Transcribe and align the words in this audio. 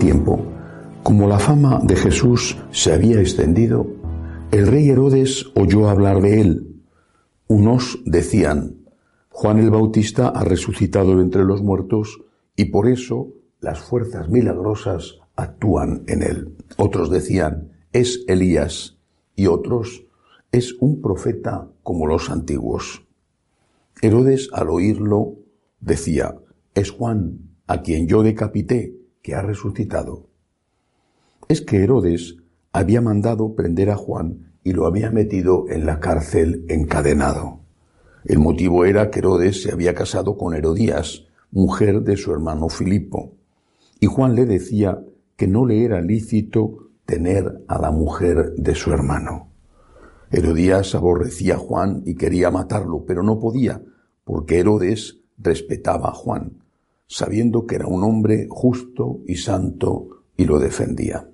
tiempo, 0.00 0.40
como 1.04 1.28
la 1.28 1.38
fama 1.38 1.78
de 1.84 1.94
Jesús 1.94 2.58
se 2.72 2.92
había 2.92 3.20
extendido, 3.20 3.86
el 4.50 4.66
rey 4.66 4.88
Herodes 4.88 5.46
oyó 5.54 5.88
hablar 5.88 6.20
de 6.20 6.40
él. 6.40 6.82
Unos 7.46 8.00
decían, 8.04 8.78
Juan 9.28 9.58
el 9.58 9.70
Bautista 9.70 10.28
ha 10.28 10.42
resucitado 10.42 11.16
de 11.16 11.22
entre 11.22 11.44
los 11.44 11.62
muertos 11.62 12.20
y 12.56 12.66
por 12.66 12.88
eso 12.88 13.28
las 13.60 13.78
fuerzas 13.80 14.28
milagrosas 14.28 15.18
actúan 15.36 16.02
en 16.08 16.22
él. 16.22 16.56
Otros 16.78 17.10
decían, 17.10 17.70
es 17.92 18.24
Elías 18.26 18.96
y 19.36 19.46
otros, 19.46 20.06
es 20.50 20.74
un 20.80 21.00
profeta 21.00 21.68
como 21.82 22.06
los 22.06 22.30
antiguos. 22.30 23.04
Herodes 24.00 24.48
al 24.52 24.70
oírlo 24.70 25.34
decía, 25.78 26.36
es 26.74 26.90
Juan, 26.90 27.50
a 27.66 27.82
quien 27.82 28.08
yo 28.08 28.22
decapité, 28.22 28.99
que 29.22 29.34
ha 29.34 29.42
resucitado. 29.42 30.26
Es 31.48 31.60
que 31.60 31.82
Herodes 31.82 32.36
había 32.72 33.00
mandado 33.00 33.54
prender 33.54 33.90
a 33.90 33.96
Juan 33.96 34.52
y 34.62 34.72
lo 34.72 34.86
había 34.86 35.10
metido 35.10 35.66
en 35.68 35.86
la 35.86 36.00
cárcel 36.00 36.64
encadenado. 36.68 37.60
El 38.24 38.38
motivo 38.38 38.84
era 38.84 39.10
que 39.10 39.20
Herodes 39.20 39.62
se 39.62 39.72
había 39.72 39.94
casado 39.94 40.36
con 40.36 40.54
Herodías, 40.54 41.26
mujer 41.50 42.02
de 42.02 42.16
su 42.16 42.32
hermano 42.32 42.68
Filipo, 42.68 43.32
y 43.98 44.06
Juan 44.06 44.34
le 44.34 44.46
decía 44.46 45.02
que 45.36 45.48
no 45.48 45.66
le 45.66 45.84
era 45.84 46.00
lícito 46.00 46.90
tener 47.04 47.64
a 47.66 47.80
la 47.80 47.90
mujer 47.90 48.54
de 48.56 48.74
su 48.74 48.92
hermano. 48.92 49.48
Herodías 50.30 50.94
aborrecía 50.94 51.54
a 51.54 51.58
Juan 51.58 52.02
y 52.06 52.14
quería 52.14 52.50
matarlo, 52.50 53.04
pero 53.04 53.22
no 53.22 53.40
podía, 53.40 53.82
porque 54.24 54.60
Herodes 54.60 55.18
respetaba 55.38 56.10
a 56.10 56.12
Juan, 56.12 56.62
sabiendo 57.10 57.66
que 57.66 57.74
era 57.74 57.88
un 57.88 58.04
hombre 58.04 58.46
justo 58.48 59.18
y 59.26 59.34
santo 59.34 60.22
y 60.36 60.44
lo 60.44 60.60
defendía. 60.60 61.28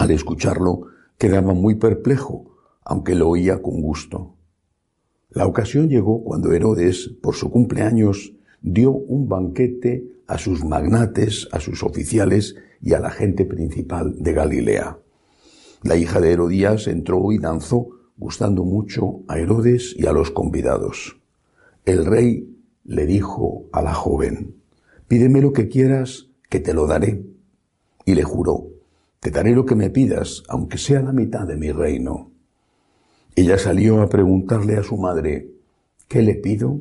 Al 0.00 0.10
escucharlo, 0.10 0.88
quedaba 1.16 1.54
muy 1.54 1.76
perplejo, 1.76 2.56
aunque 2.84 3.14
lo 3.14 3.28
oía 3.28 3.62
con 3.62 3.80
gusto. 3.80 4.34
La 5.30 5.46
ocasión 5.46 5.88
llegó 5.88 6.24
cuando 6.24 6.52
Herodes, 6.52 7.08
por 7.22 7.36
su 7.36 7.50
cumpleaños, 7.52 8.34
dio 8.60 8.90
un 8.90 9.28
banquete 9.28 10.04
a 10.26 10.38
sus 10.38 10.64
magnates, 10.64 11.48
a 11.52 11.60
sus 11.60 11.84
oficiales 11.84 12.56
y 12.80 12.94
a 12.94 12.98
la 12.98 13.10
gente 13.10 13.44
principal 13.44 14.16
de 14.18 14.32
Galilea. 14.32 14.98
La 15.84 15.96
hija 15.96 16.20
de 16.20 16.32
Herodías 16.32 16.88
entró 16.88 17.30
y 17.30 17.38
danzó, 17.38 17.90
gustando 18.16 18.64
mucho 18.64 19.20
a 19.28 19.38
Herodes 19.38 19.94
y 19.96 20.06
a 20.06 20.12
los 20.12 20.32
convidados. 20.32 21.20
El 21.84 22.04
rey 22.06 22.52
le 22.84 23.06
dijo 23.06 23.64
a 23.72 23.82
la 23.82 23.94
joven, 23.94 24.56
pídeme 25.08 25.40
lo 25.40 25.52
que 25.52 25.68
quieras, 25.68 26.28
que 26.48 26.60
te 26.60 26.74
lo 26.74 26.86
daré. 26.86 27.24
Y 28.04 28.14
le 28.14 28.24
juró, 28.24 28.68
te 29.20 29.30
daré 29.30 29.54
lo 29.54 29.64
que 29.64 29.76
me 29.76 29.90
pidas, 29.90 30.42
aunque 30.48 30.78
sea 30.78 31.00
la 31.00 31.12
mitad 31.12 31.46
de 31.46 31.56
mi 31.56 31.70
reino. 31.70 32.32
Ella 33.34 33.56
salió 33.56 34.02
a 34.02 34.08
preguntarle 34.08 34.76
a 34.76 34.82
su 34.82 34.96
madre, 34.96 35.48
¿qué 36.08 36.22
le 36.22 36.34
pido? 36.34 36.80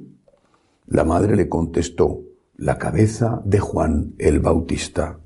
La 0.88 1.04
madre 1.04 1.36
le 1.36 1.48
contestó, 1.48 2.24
la 2.58 2.78
cabeza 2.78 3.42
de 3.46 3.60
Juan 3.60 4.16
el 4.18 4.40
Bautista. 4.40 5.20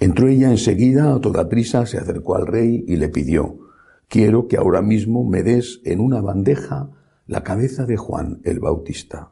Entró 0.00 0.28
ella 0.28 0.50
enseguida, 0.50 1.14
a 1.14 1.20
toda 1.20 1.48
prisa, 1.48 1.86
se 1.86 1.98
acercó 1.98 2.36
al 2.36 2.46
rey 2.46 2.84
y 2.88 2.96
le 2.96 3.08
pidió, 3.08 3.58
quiero 4.08 4.48
que 4.48 4.56
ahora 4.56 4.82
mismo 4.82 5.24
me 5.24 5.42
des 5.42 5.80
en 5.84 6.00
una 6.00 6.20
bandeja 6.20 6.90
la 7.26 7.44
cabeza 7.44 7.84
de 7.84 7.96
Juan 7.96 8.40
el 8.44 8.58
Bautista. 8.58 9.30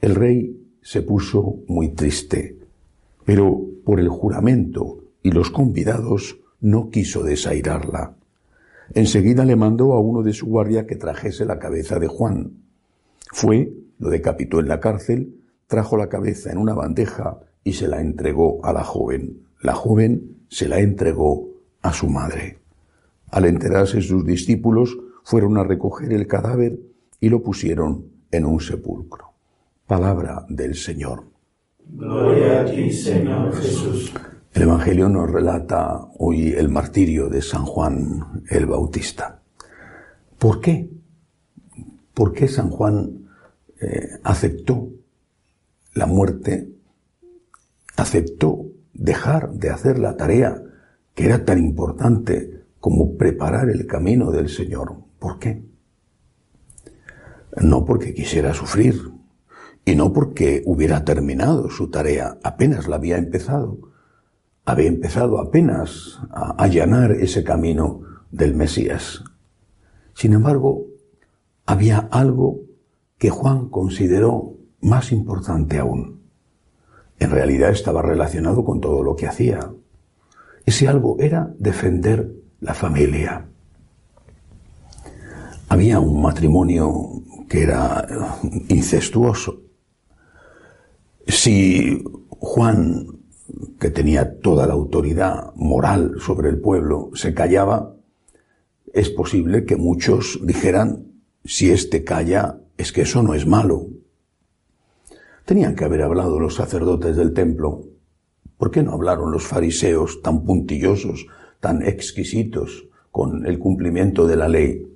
El 0.00 0.14
rey 0.14 0.56
se 0.80 1.02
puso 1.02 1.56
muy 1.68 1.90
triste, 1.90 2.56
pero 3.26 3.60
por 3.84 4.00
el 4.00 4.08
juramento 4.08 5.04
y 5.22 5.30
los 5.30 5.50
convidados 5.50 6.38
no 6.60 6.88
quiso 6.88 7.22
desairarla. 7.22 8.16
Enseguida 8.94 9.44
le 9.44 9.56
mandó 9.56 9.92
a 9.92 10.00
uno 10.00 10.22
de 10.22 10.32
su 10.32 10.46
guardia 10.46 10.86
que 10.86 10.96
trajese 10.96 11.44
la 11.44 11.58
cabeza 11.58 11.98
de 11.98 12.08
Juan. 12.08 12.52
Fue, 13.30 13.74
lo 13.98 14.08
decapitó 14.08 14.58
en 14.60 14.68
la 14.68 14.80
cárcel, 14.80 15.36
trajo 15.66 15.98
la 15.98 16.08
cabeza 16.08 16.50
en 16.50 16.56
una 16.56 16.72
bandeja 16.72 17.40
y 17.62 17.74
se 17.74 17.86
la 17.86 18.00
entregó 18.00 18.64
a 18.64 18.72
la 18.72 18.84
joven. 18.84 19.42
La 19.60 19.74
joven 19.74 20.38
se 20.48 20.66
la 20.66 20.80
entregó 20.80 21.50
a 21.82 21.92
su 21.92 22.08
madre. 22.08 22.58
Al 23.30 23.44
enterarse 23.44 24.00
sus 24.00 24.24
discípulos, 24.24 24.96
fueron 25.24 25.58
a 25.58 25.64
recoger 25.64 26.12
el 26.14 26.26
cadáver 26.26 26.80
y 27.20 27.28
lo 27.28 27.42
pusieron 27.42 28.06
en 28.30 28.46
un 28.46 28.60
sepulcro. 28.60 29.29
Palabra 29.90 30.46
del 30.48 30.76
Señor. 30.76 31.24
Gloria 31.84 32.60
a 32.60 32.64
ti, 32.64 32.92
Señor 32.92 33.52
Jesús. 33.56 34.12
El 34.52 34.62
Evangelio 34.62 35.08
nos 35.08 35.28
relata 35.28 36.06
hoy 36.16 36.52
el 36.52 36.68
martirio 36.68 37.28
de 37.28 37.42
San 37.42 37.64
Juan 37.64 38.44
el 38.50 38.66
Bautista. 38.66 39.42
¿Por 40.38 40.60
qué? 40.60 40.88
¿Por 42.14 42.32
qué 42.32 42.46
San 42.46 42.70
Juan 42.70 43.28
eh, 43.80 44.10
aceptó 44.22 44.90
la 45.94 46.06
muerte, 46.06 46.70
aceptó 47.96 48.66
dejar 48.94 49.50
de 49.54 49.70
hacer 49.70 49.98
la 49.98 50.16
tarea 50.16 50.62
que 51.16 51.26
era 51.26 51.44
tan 51.44 51.58
importante 51.58 52.62
como 52.78 53.16
preparar 53.16 53.68
el 53.68 53.88
camino 53.88 54.30
del 54.30 54.50
Señor? 54.50 54.98
¿Por 55.18 55.40
qué? 55.40 55.64
No 57.60 57.84
porque 57.84 58.14
quisiera 58.14 58.54
sufrir 58.54 59.18
y 59.84 59.94
no 59.94 60.12
porque 60.12 60.62
hubiera 60.66 61.04
terminado 61.04 61.70
su 61.70 61.90
tarea, 61.90 62.38
apenas 62.42 62.88
la 62.88 62.96
había 62.96 63.18
empezado 63.18 63.90
había 64.70 64.88
empezado 64.88 65.40
apenas 65.40 66.20
a 66.30 66.62
allanar 66.62 67.12
ese 67.12 67.42
camino 67.42 68.02
del 68.30 68.54
Mesías. 68.54 69.24
Sin 70.14 70.32
embargo, 70.32 70.84
había 71.66 71.98
algo 72.10 72.60
que 73.18 73.30
Juan 73.30 73.68
consideró 73.68 74.54
más 74.80 75.12
importante 75.12 75.78
aún. 75.78 76.20
En 77.18 77.30
realidad 77.30 77.70
estaba 77.70 78.00
relacionado 78.02 78.64
con 78.64 78.80
todo 78.80 79.02
lo 79.02 79.16
que 79.16 79.26
hacía. 79.26 79.72
Ese 80.64 80.88
algo 80.88 81.16
era 81.18 81.52
defender 81.58 82.30
la 82.60 82.74
familia. 82.74 83.46
Había 85.68 86.00
un 86.00 86.22
matrimonio 86.22 87.22
que 87.48 87.62
era 87.62 88.06
incestuoso. 88.68 89.59
Si 91.30 92.02
Juan 92.28 93.20
que 93.78 93.90
tenía 93.90 94.40
toda 94.40 94.66
la 94.66 94.74
autoridad 94.74 95.54
moral 95.54 96.16
sobre 96.20 96.48
el 96.48 96.60
pueblo, 96.60 97.10
se 97.14 97.34
callaba, 97.34 97.94
es 98.92 99.10
posible 99.10 99.64
que 99.64 99.76
muchos 99.76 100.40
dijeran, 100.42 101.06
si 101.44 101.70
éste 101.70 102.04
calla, 102.04 102.58
es 102.76 102.92
que 102.92 103.02
eso 103.02 103.22
no 103.22 103.34
es 103.34 103.46
malo. 103.46 103.86
Tenían 105.44 105.74
que 105.74 105.84
haber 105.84 106.02
hablado 106.02 106.38
los 106.38 106.56
sacerdotes 106.56 107.16
del 107.16 107.32
templo. 107.32 107.84
¿Por 108.58 108.70
qué 108.70 108.82
no 108.82 108.92
hablaron 108.92 109.32
los 109.32 109.46
fariseos 109.46 110.22
tan 110.22 110.44
puntillosos, 110.44 111.26
tan 111.60 111.82
exquisitos 111.82 112.88
con 113.10 113.46
el 113.46 113.58
cumplimiento 113.58 114.26
de 114.26 114.36
la 114.36 114.48
ley? 114.48 114.86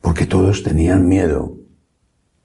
Porque 0.00 0.26
todos 0.26 0.62
tenían 0.62 1.08
miedo. 1.08 1.56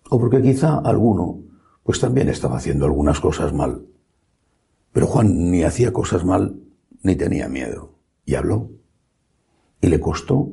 O 0.09 0.19
porque 0.19 0.41
quizá 0.41 0.79
alguno, 0.79 1.41
pues 1.85 1.99
también 1.99 2.29
estaba 2.29 2.57
haciendo 2.57 2.85
algunas 2.85 3.19
cosas 3.19 3.53
mal. 3.53 3.85
Pero 4.91 5.05
Juan 5.05 5.51
ni 5.51 5.63
hacía 5.63 5.93
cosas 5.93 6.25
mal 6.25 6.59
ni 7.03 7.15
tenía 7.15 7.47
miedo. 7.47 7.99
Y 8.25 8.33
habló. 8.33 8.71
Y 9.81 9.87
le 9.89 9.99
costó 9.99 10.49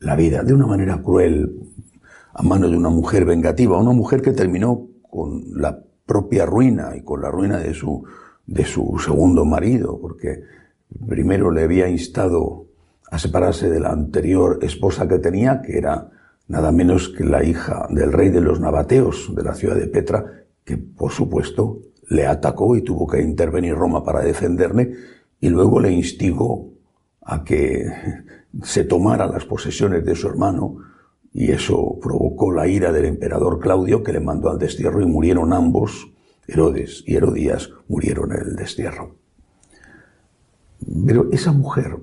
la 0.00 0.16
vida 0.16 0.42
de 0.42 0.52
una 0.52 0.66
manera 0.66 1.00
cruel 1.00 1.70
a 2.32 2.42
manos 2.42 2.72
de 2.72 2.76
una 2.76 2.88
mujer 2.88 3.24
vengativa, 3.24 3.78
una 3.78 3.92
mujer 3.92 4.20
que 4.20 4.32
terminó 4.32 4.88
con 5.08 5.44
la 5.54 5.80
propia 6.04 6.44
ruina 6.44 6.96
y 6.96 7.02
con 7.02 7.22
la 7.22 7.30
ruina 7.30 7.58
de 7.58 7.72
su, 7.72 8.02
de 8.44 8.64
su 8.64 8.98
segundo 8.98 9.44
marido, 9.44 10.00
porque 10.00 10.42
primero 11.06 11.52
le 11.52 11.62
había 11.62 11.88
instado 11.88 12.66
a 13.12 13.20
separarse 13.20 13.70
de 13.70 13.78
la 13.78 13.90
anterior 13.90 14.58
esposa 14.60 15.06
que 15.06 15.20
tenía, 15.20 15.62
que 15.62 15.78
era 15.78 16.10
nada 16.48 16.72
menos 16.72 17.10
que 17.10 17.22
la 17.22 17.44
hija 17.44 17.86
del 17.90 18.12
rey 18.12 18.30
de 18.30 18.40
los 18.40 18.58
nabateos 18.58 19.32
de 19.36 19.44
la 19.44 19.54
ciudad 19.54 19.76
de 19.76 19.86
Petra, 19.86 20.43
que 20.64 20.78
por 20.78 21.12
supuesto 21.12 21.80
le 22.08 22.26
atacó 22.26 22.76
y 22.76 22.82
tuvo 22.82 23.06
que 23.06 23.22
intervenir 23.22 23.74
Roma 23.74 24.04
para 24.04 24.20
defenderle 24.20 24.94
y 25.40 25.48
luego 25.48 25.80
le 25.80 25.92
instigó 25.92 26.70
a 27.22 27.44
que 27.44 27.86
se 28.62 28.84
tomara 28.84 29.26
las 29.26 29.44
posesiones 29.44 30.04
de 30.04 30.14
su 30.14 30.28
hermano 30.28 30.78
y 31.32 31.50
eso 31.50 31.98
provocó 32.00 32.52
la 32.52 32.68
ira 32.68 32.92
del 32.92 33.06
emperador 33.06 33.58
Claudio 33.58 34.02
que 34.02 34.12
le 34.12 34.20
mandó 34.20 34.50
al 34.50 34.58
destierro 34.58 35.02
y 35.02 35.06
murieron 35.06 35.52
ambos, 35.52 36.12
Herodes 36.46 37.02
y 37.06 37.16
Herodías 37.16 37.70
murieron 37.88 38.32
en 38.32 38.40
el 38.40 38.56
destierro. 38.56 39.16
Pero 41.06 41.28
esa 41.32 41.52
mujer 41.52 41.98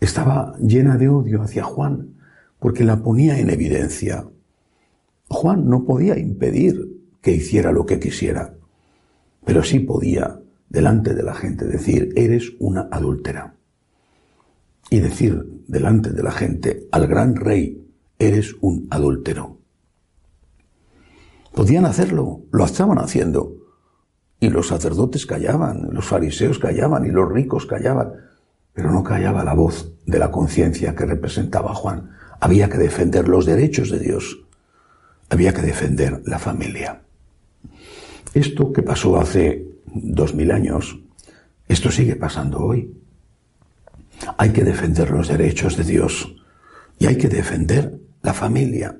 estaba 0.00 0.56
llena 0.58 0.96
de 0.96 1.08
odio 1.08 1.42
hacia 1.42 1.62
Juan 1.62 2.14
porque 2.58 2.84
la 2.84 3.02
ponía 3.02 3.38
en 3.38 3.50
evidencia. 3.50 4.26
Juan 5.28 5.68
no 5.68 5.84
podía 5.84 6.18
impedir 6.18 6.95
que 7.26 7.32
hiciera 7.32 7.72
lo 7.72 7.84
que 7.84 7.98
quisiera 7.98 8.54
pero 9.46 9.62
sí 9.62 9.78
podía 9.78 10.40
delante 10.68 11.14
de 11.14 11.22
la 11.22 11.34
gente, 11.34 11.64
decir, 11.64 12.12
eres 12.16 12.52
una 12.58 12.88
adúltera. 12.90 13.54
Y 14.90 14.98
decir 14.98 15.62
delante 15.68 16.10
de 16.10 16.22
la 16.22 16.32
gente, 16.32 16.88
al 16.90 17.06
gran 17.06 17.36
rey, 17.36 17.88
eres 18.18 18.56
un 18.60 18.88
adúltero. 18.90 19.58
Podían 21.54 21.86
hacerlo, 21.86 22.42
lo 22.50 22.64
estaban 22.64 22.98
haciendo. 22.98 23.54
Y 24.40 24.50
los 24.50 24.66
sacerdotes 24.66 25.26
callaban, 25.26 25.90
los 25.92 26.04
fariseos 26.04 26.58
callaban 26.58 27.06
y 27.06 27.10
los 27.10 27.30
ricos 27.30 27.66
callaban, 27.66 28.12
pero 28.72 28.90
no 28.90 29.04
callaba 29.04 29.44
la 29.44 29.54
voz 29.54 29.94
de 30.06 30.18
la 30.18 30.32
conciencia 30.32 30.96
que 30.96 31.06
representaba 31.06 31.72
Juan. 31.72 32.10
Había 32.40 32.68
que 32.68 32.78
defender 32.78 33.28
los 33.28 33.46
derechos 33.46 33.90
de 33.90 34.00
Dios, 34.00 34.44
había 35.30 35.54
que 35.54 35.62
defender 35.62 36.20
la 36.26 36.40
familia. 36.40 37.05
Esto 38.36 38.70
que 38.70 38.82
pasó 38.82 39.18
hace 39.18 39.66
dos 39.86 40.34
mil 40.34 40.50
años, 40.50 41.00
esto 41.68 41.90
sigue 41.90 42.16
pasando 42.16 42.58
hoy. 42.58 42.94
Hay 44.36 44.50
que 44.50 44.62
defender 44.62 45.10
los 45.10 45.28
derechos 45.28 45.74
de 45.78 45.84
Dios 45.84 46.36
y 46.98 47.06
hay 47.06 47.16
que 47.16 47.28
defender 47.28 47.98
la 48.22 48.34
familia. 48.34 48.94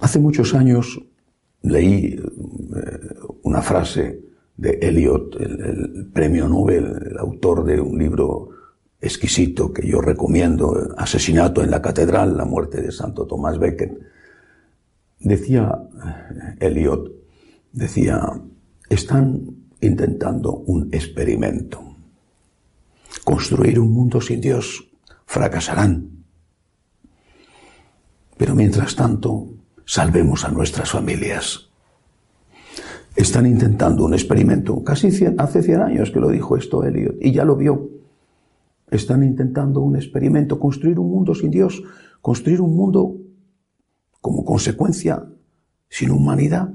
Hace 0.00 0.18
muchos 0.18 0.54
años 0.54 0.98
leí 1.60 2.14
eh, 2.14 2.20
una 3.42 3.60
frase 3.60 4.18
de 4.56 4.78
Eliot, 4.80 5.36
el, 5.38 6.06
premio 6.10 6.48
Nobel, 6.48 6.86
el 7.10 7.18
autor 7.18 7.66
de 7.66 7.82
un 7.82 7.98
libro 7.98 8.48
exquisito 8.98 9.74
que 9.74 9.86
yo 9.86 10.00
recomiendo, 10.00 10.88
Asesinato 10.96 11.62
en 11.62 11.70
la 11.70 11.82
Catedral, 11.82 12.34
la 12.34 12.46
muerte 12.46 12.80
de 12.80 12.90
Santo 12.90 13.26
Tomás 13.26 13.58
Becket. 13.58 13.92
Decía 15.20 15.70
eh, 16.02 16.66
Eliot, 16.66 17.13
decía, 17.74 18.40
están 18.88 19.42
intentando 19.80 20.54
un 20.54 20.88
experimento. 20.92 21.82
Construir 23.24 23.78
un 23.78 23.92
mundo 23.92 24.20
sin 24.20 24.40
Dios. 24.40 24.88
Fracasarán. 25.26 26.08
Pero 28.36 28.54
mientras 28.54 28.94
tanto, 28.94 29.48
salvemos 29.84 30.44
a 30.44 30.50
nuestras 30.50 30.90
familias. 30.90 31.68
Están 33.16 33.46
intentando 33.46 34.04
un 34.04 34.14
experimento, 34.14 34.82
casi 34.82 35.08
hace 35.38 35.62
100 35.62 35.80
años 35.80 36.10
que 36.10 36.20
lo 36.20 36.30
dijo 36.30 36.56
esto 36.56 36.82
Eliot, 36.82 37.16
y 37.20 37.32
ya 37.32 37.44
lo 37.44 37.56
vio. 37.56 37.90
Están 38.90 39.22
intentando 39.22 39.80
un 39.80 39.96
experimento, 39.96 40.58
construir 40.58 40.98
un 40.98 41.10
mundo 41.10 41.34
sin 41.34 41.50
Dios, 41.50 41.82
construir 42.20 42.60
un 42.60 42.76
mundo 42.76 43.16
como 44.20 44.44
consecuencia 44.44 45.24
sin 45.88 46.10
humanidad, 46.10 46.74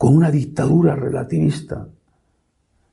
con 0.00 0.16
una 0.16 0.30
dictadura 0.30 0.96
relativista. 0.96 1.86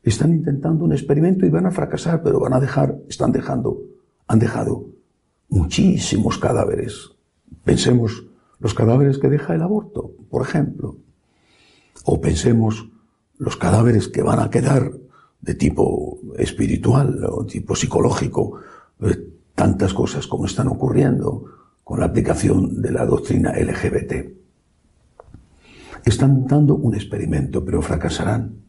Están 0.04 0.34
intentando 0.34 0.84
un 0.84 0.92
experimento 0.92 1.46
y 1.46 1.50
van 1.50 1.66
a 1.66 1.72
fracasar, 1.72 2.22
pero 2.22 2.38
van 2.38 2.52
a 2.52 2.60
dejar, 2.60 2.98
están 3.08 3.32
dejando, 3.32 3.82
han 4.28 4.40
dejado 4.40 4.88
muchísimos 5.48 6.38
cadáveres. 6.38 7.12
Pensemos 7.64 8.26
los 8.60 8.74
cadáveres 8.74 9.20
que 9.20 9.30
deja 9.30 9.56
el 9.56 9.62
aborto, 9.62 10.12
por 10.30 10.42
ejemplo. 10.42 10.98
O 12.04 12.20
pensemos 12.20 12.90
los 13.38 13.56
cadáveres 13.56 14.10
que 14.10 14.22
van 14.22 14.42
a 14.42 14.50
quedar 14.50 14.92
de 15.40 15.56
tipo 15.56 16.20
espiritual 16.38 17.24
o 17.30 17.46
tipo 17.46 17.74
psicológico, 17.74 18.60
tantas 19.56 19.94
cosas 19.94 20.28
como 20.28 20.46
están 20.46 20.68
ocurriendo 20.68 21.46
con 21.86 22.02
la 22.02 22.08
aplicación 22.08 22.82
de 22.82 22.92
la 22.92 23.06
doctrina 23.06 23.54
LGBT. 23.54 24.47
Están 26.08 26.48
dando 26.48 26.76
un 26.76 26.96
experimento, 26.96 27.66
pero 27.66 27.82
fracasarán. 27.82 28.64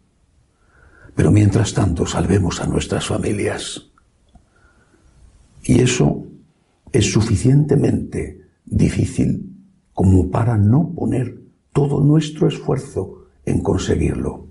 Pero 1.15 1.31
mientras 1.31 1.73
tanto, 1.73 2.05
salvemos 2.05 2.61
a 2.61 2.67
nuestras 2.67 3.07
familias. 3.07 3.93
Y 5.63 5.79
eso 5.81 6.27
es 6.91 7.13
suficientemente 7.13 8.43
difícil 8.65 9.55
como 9.95 10.33
para 10.33 10.59
no 10.59 10.93
poner 10.93 11.39
todo 11.73 12.01
nuestro 12.01 12.49
esfuerzo 12.49 13.29
en 13.47 13.63
conseguirlo. 13.63 14.49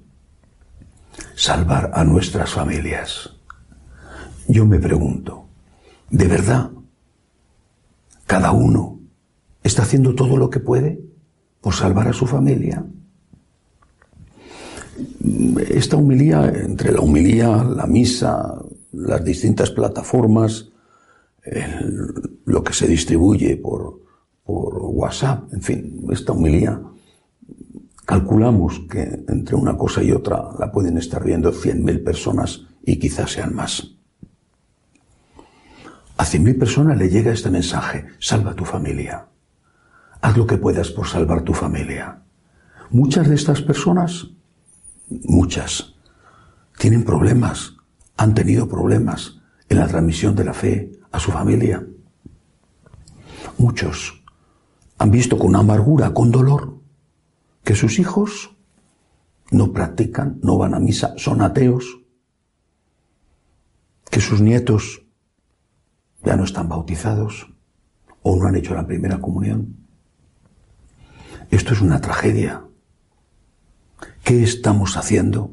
Salvar 1.35 1.91
a 1.93 2.05
nuestras 2.05 2.51
familias. 2.51 3.35
Yo 4.47 4.65
me 4.65 4.79
pregunto, 4.79 5.49
¿de 6.09 6.27
verdad 6.29 6.71
cada 8.25 8.51
uno 8.53 9.01
está 9.61 9.81
haciendo 9.81 10.15
todo 10.15 10.37
lo 10.37 10.49
que 10.49 10.61
puede 10.61 11.06
por 11.61 11.73
salvar 11.73 12.07
a 12.07 12.13
su 12.13 12.25
familia? 12.25 12.83
Esta 15.69 15.97
humilía, 15.97 16.47
entre 16.47 16.91
la 16.91 17.01
humilía, 17.01 17.63
la 17.63 17.85
misa, 17.85 18.61
las 18.93 19.23
distintas 19.23 19.69
plataformas, 19.69 20.69
lo 22.45 22.63
que 22.63 22.73
se 22.73 22.87
distribuye 22.87 23.57
por, 23.57 24.01
por 24.43 24.77
WhatsApp, 24.81 25.53
en 25.53 25.61
fin, 25.61 26.07
esta 26.11 26.33
humilía, 26.33 26.81
calculamos 28.05 28.81
que 28.89 29.23
entre 29.27 29.55
una 29.55 29.77
cosa 29.77 30.01
y 30.01 30.11
otra 30.11 30.49
la 30.57 30.71
pueden 30.71 30.97
estar 30.97 31.23
viendo 31.23 31.51
100.000 31.51 32.03
personas 32.03 32.65
y 32.83 32.97
quizás 32.97 33.31
sean 33.31 33.53
más. 33.53 33.95
A 36.17 36.25
100.000 36.25 36.57
personas 36.57 36.97
le 36.97 37.09
llega 37.09 37.31
este 37.31 37.49
mensaje, 37.49 38.05
salva 38.19 38.55
tu 38.55 38.65
familia. 38.65 39.27
Haz 40.21 40.37
lo 40.37 40.47
que 40.47 40.57
puedas 40.57 40.89
por 40.89 41.07
salvar 41.07 41.41
tu 41.41 41.53
familia. 41.53 42.23
Muchas 42.89 43.27
de 43.27 43.35
estas 43.35 43.61
personas, 43.61 44.27
muchas, 45.09 45.95
tienen 46.77 47.03
problemas, 47.03 47.75
han 48.15 48.33
tenido 48.33 48.67
problemas 48.67 49.39
en 49.69 49.79
la 49.79 49.87
transmisión 49.87 50.35
de 50.35 50.43
la 50.43 50.53
fe 50.53 50.91
a 51.11 51.19
su 51.19 51.31
familia. 51.31 51.85
Muchos 53.57 54.23
han 54.97 55.11
visto 55.11 55.37
con 55.37 55.55
amargura, 55.55 56.13
con 56.13 56.31
dolor, 56.31 56.79
que 57.63 57.75
sus 57.75 57.99
hijos 57.99 58.55
no 59.51 59.71
practican, 59.71 60.39
no 60.41 60.57
van 60.57 60.73
a 60.73 60.79
misa, 60.79 61.13
son 61.17 61.41
ateos, 61.41 61.99
que 64.09 64.21
sus 64.21 64.41
nietos 64.41 65.03
ya 66.23 66.35
no 66.35 66.43
están 66.43 66.69
bautizados 66.69 67.47
o 68.23 68.35
no 68.35 68.47
han 68.47 68.55
hecho 68.55 68.73
la 68.73 68.87
primera 68.87 69.19
comunión. 69.19 69.86
Esto 71.49 71.73
es 71.73 71.81
una 71.81 72.01
tragedia. 72.01 72.63
¿Qué 74.23 74.43
estamos 74.43 74.97
haciendo? 74.97 75.51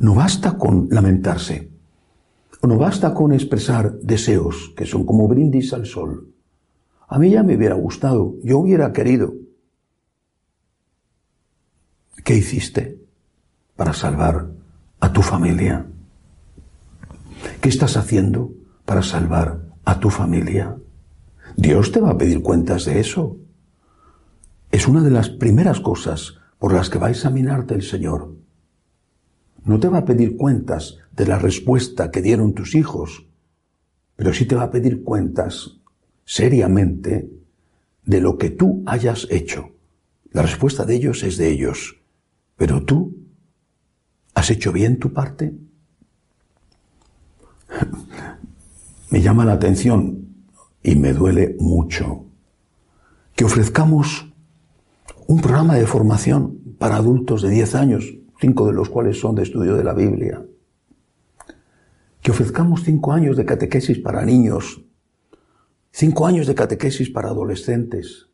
No 0.00 0.14
basta 0.14 0.58
con 0.58 0.88
lamentarse, 0.90 1.70
o 2.60 2.66
no 2.66 2.76
basta 2.76 3.14
con 3.14 3.32
expresar 3.32 3.92
deseos 4.00 4.72
que 4.76 4.86
son 4.86 5.04
como 5.04 5.28
brindis 5.28 5.72
al 5.72 5.86
sol. 5.86 6.34
A 7.08 7.18
mí 7.18 7.30
ya 7.30 7.42
me 7.42 7.56
hubiera 7.56 7.74
gustado, 7.74 8.36
yo 8.42 8.58
hubiera 8.58 8.92
querido. 8.92 9.34
¿Qué 12.24 12.36
hiciste 12.36 13.00
para 13.76 13.92
salvar 13.92 14.50
a 15.00 15.12
tu 15.12 15.22
familia? 15.22 15.86
¿Qué 17.60 17.68
estás 17.68 17.96
haciendo 17.96 18.52
para 18.84 19.02
salvar 19.02 19.60
a 19.84 19.98
tu 19.98 20.10
familia? 20.10 20.76
Dios 21.56 21.90
te 21.90 22.00
va 22.00 22.10
a 22.10 22.18
pedir 22.18 22.42
cuentas 22.42 22.84
de 22.84 23.00
eso. 23.00 23.36
Es 24.70 24.86
una 24.86 25.02
de 25.02 25.10
las 25.10 25.30
primeras 25.30 25.80
cosas 25.80 26.38
por 26.58 26.72
las 26.72 26.90
que 26.90 26.98
va 26.98 27.08
a 27.08 27.10
examinarte 27.10 27.74
el 27.74 27.82
Señor. 27.82 28.34
No 29.64 29.80
te 29.80 29.88
va 29.88 29.98
a 29.98 30.04
pedir 30.04 30.36
cuentas 30.36 30.98
de 31.12 31.26
la 31.26 31.38
respuesta 31.38 32.10
que 32.10 32.22
dieron 32.22 32.54
tus 32.54 32.74
hijos, 32.74 33.26
pero 34.16 34.32
sí 34.32 34.46
te 34.46 34.54
va 34.54 34.64
a 34.64 34.70
pedir 34.70 35.02
cuentas 35.02 35.78
seriamente 36.24 37.30
de 38.04 38.20
lo 38.20 38.38
que 38.38 38.50
tú 38.50 38.82
hayas 38.86 39.26
hecho. 39.30 39.70
La 40.30 40.42
respuesta 40.42 40.84
de 40.84 40.94
ellos 40.94 41.22
es 41.24 41.36
de 41.36 41.48
ellos. 41.48 42.00
Pero 42.56 42.84
tú, 42.84 43.16
¿has 44.34 44.50
hecho 44.50 44.72
bien 44.72 44.98
tu 44.98 45.12
parte? 45.12 45.52
me 49.10 49.20
llama 49.20 49.44
la 49.44 49.54
atención 49.54 50.26
y 50.82 50.94
me 50.94 51.12
duele 51.12 51.56
mucho 51.58 52.24
que 53.34 53.44
ofrezcamos 53.44 54.29
un 55.30 55.40
programa 55.40 55.76
de 55.76 55.86
formación 55.86 56.58
para 56.76 56.96
adultos 56.96 57.42
de 57.42 57.50
10 57.50 57.74
años, 57.76 58.14
cinco 58.40 58.66
de 58.66 58.72
los 58.72 58.88
cuales 58.88 59.20
son 59.20 59.36
de 59.36 59.44
estudio 59.44 59.76
de 59.76 59.84
la 59.84 59.94
Biblia. 59.94 60.44
Que 62.20 62.32
ofrezcamos 62.32 62.82
cinco 62.82 63.12
años 63.12 63.36
de 63.36 63.44
catequesis 63.44 63.98
para 64.00 64.24
niños 64.24 64.82
Cinco 65.92 66.26
años 66.26 66.46
de 66.46 66.54
catequesis 66.54 67.10
para 67.10 67.30
adolescentes. 67.30 68.28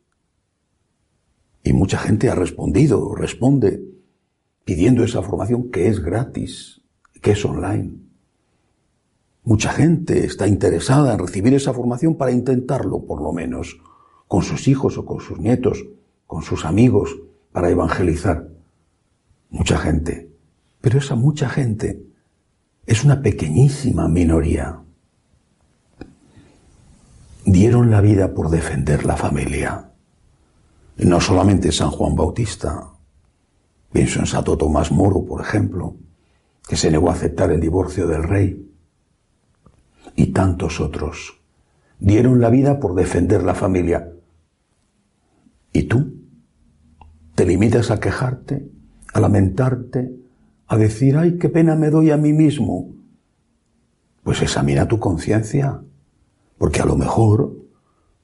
Y 1.63 1.73
mucha 1.73 1.97
gente 1.97 2.29
ha 2.29 2.35
respondido, 2.35 3.15
responde, 3.15 3.83
pidiendo 4.63 5.03
esa 5.03 5.23
formación 5.23 5.71
que 5.71 5.87
es 5.87 5.99
gratis, 5.99 6.81
que 7.21 7.31
es 7.31 7.43
online. 7.43 7.95
Mucha 9.43 9.71
gente 9.71 10.25
está 10.25 10.47
interesada 10.47 11.13
en 11.13 11.19
recibir 11.19 11.53
esa 11.55 11.73
formación 11.73 12.15
para 12.15 12.31
intentarlo, 12.31 13.05
por 13.05 13.21
lo 13.21 13.33
menos, 13.33 13.79
con 14.27 14.43
sus 14.43 14.67
hijos 14.67 14.97
o 14.97 15.05
con 15.05 15.19
sus 15.19 15.39
nietos, 15.39 15.83
con 16.27 16.43
sus 16.43 16.65
amigos, 16.65 17.15
para 17.51 17.69
evangelizar. 17.71 18.47
Mucha 19.49 19.77
gente. 19.77 20.29
Pero 20.81 20.99
esa 20.99 21.15
mucha 21.15 21.49
gente 21.49 22.03
es 22.85 23.03
una 23.03 23.21
pequeñísima 23.21 24.07
minoría. 24.07 24.79
Dieron 27.45 27.89
la 27.89 28.01
vida 28.01 28.33
por 28.33 28.49
defender 28.49 29.05
la 29.05 29.17
familia. 29.17 29.91
no 30.97 31.21
solamente 31.21 31.71
San 31.71 31.91
Juan 31.91 32.15
Bautista. 32.15 32.91
Pienso 33.91 34.19
en 34.19 34.25
Santo 34.25 34.57
Tomás 34.57 34.91
Moro, 34.91 35.23
por 35.25 35.41
ejemplo, 35.41 35.95
que 36.67 36.75
se 36.75 36.91
negó 36.91 37.09
a 37.09 37.13
aceptar 37.13 37.51
el 37.51 37.59
divorcio 37.59 38.07
del 38.07 38.23
rey. 38.23 38.71
Y 40.15 40.27
tantos 40.27 40.79
otros 40.79 41.39
dieron 41.99 42.41
la 42.41 42.49
vida 42.49 42.79
por 42.79 42.95
defender 42.95 43.43
la 43.43 43.55
familia. 43.55 44.11
¿Y 45.73 45.83
tú? 45.83 46.16
¿Te 47.37 47.45
limitas 47.45 47.91
a 47.91 47.99
quejarte, 47.99 48.67
a 49.13 49.19
lamentarte, 49.19 50.11
a 50.65 50.75
decir, 50.75 51.17
ay, 51.17 51.37
qué 51.37 51.49
pena 51.49 51.75
me 51.75 51.91
doy 51.91 52.09
a 52.09 52.17
mí 52.17 52.33
mismo? 52.33 52.95
Pues 54.23 54.41
examina 54.41 54.87
tu 54.87 54.97
conciencia, 54.97 55.79
porque 56.57 56.81
a 56.81 56.87
lo 56.87 56.95
mejor 56.95 57.55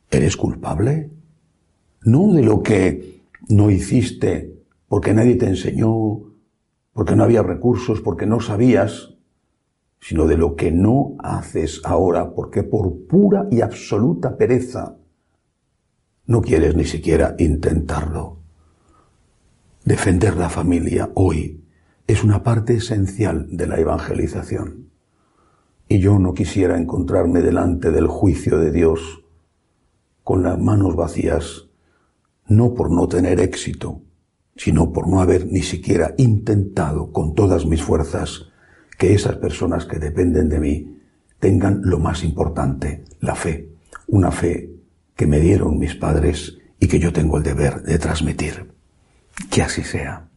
eres 0.10 0.36
culpable, 0.36 1.12
no 2.02 2.34
de 2.34 2.42
lo 2.42 2.64
que 2.64 3.22
no 3.50 3.70
hiciste 3.70 4.52
porque 4.88 5.14
nadie 5.14 5.36
te 5.36 5.46
enseñó, 5.46 6.24
porque 6.92 7.16
no 7.16 7.24
había 7.24 7.44
recursos, 7.44 8.02
porque 8.02 8.26
no 8.26 8.40
sabías, 8.40 9.14
sino 10.00 10.26
de 10.26 10.38
lo 10.38 10.56
que 10.56 10.72
no 10.72 11.18
haces 11.20 11.82
ahora, 11.84 12.34
porque 12.34 12.64
por 12.64 13.06
pura 13.06 13.48
y 13.52 13.62
absoluta 13.62 14.38
pereza 14.38 14.98
no 16.26 16.42
quieres 16.42 16.76
ni 16.76 16.86
siquiera 16.86 17.36
intentarlo. 17.38 18.43
Defender 19.86 20.38
la 20.38 20.48
familia 20.48 21.12
hoy 21.14 21.62
es 22.08 22.24
una 22.24 22.42
parte 22.42 22.76
esencial 22.76 23.48
de 23.52 23.68
la 23.68 23.78
evangelización. 23.78 24.92
Y 25.90 26.00
yo 26.00 26.20
no 26.20 26.34
quisiera 26.34 26.78
encontrarme 26.78 27.42
delante 27.42 27.92
del 27.92 28.08
juicio 28.08 28.60
de 28.60 28.72
Dios 28.72 29.26
con 30.24 30.42
las 30.42 30.58
manos 30.58 30.96
vacías, 30.96 31.68
no 32.48 32.74
por 32.76 32.92
no 32.92 33.10
tener 33.10 33.42
éxito, 33.42 34.00
sino 34.56 34.94
por 34.94 35.10
no 35.10 35.20
haber 35.20 35.48
ni 35.48 35.64
siquiera 35.64 36.16
intentado 36.18 37.12
con 37.12 37.36
todas 37.36 37.66
mis 37.66 37.84
fuerzas 37.84 38.46
que 38.98 39.14
esas 39.14 39.36
personas 39.36 39.86
que 39.86 40.00
dependen 40.00 40.48
de 40.48 40.62
mí 40.62 40.98
tengan 41.40 41.82
lo 41.84 42.00
más 42.00 42.24
importante, 42.24 43.04
la 43.20 43.36
fe, 43.36 43.68
una 44.08 44.32
fe 44.32 44.72
que 45.14 45.28
me 45.28 45.42
dieron 45.42 45.78
mis 45.78 45.94
padres 45.94 46.58
y 46.80 46.88
que 46.88 47.00
yo 47.00 47.12
tengo 47.12 47.36
el 47.36 47.44
deber 47.44 47.84
de 47.84 48.00
transmitir. 48.00 48.73
Que 49.50 49.62
así 49.62 49.84
sea. 49.84 50.28